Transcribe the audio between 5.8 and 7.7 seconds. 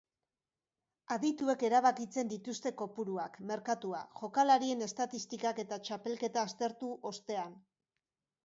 txapelketa aztertu ostean.